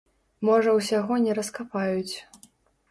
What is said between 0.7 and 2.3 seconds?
ўсяго не раскапаюць.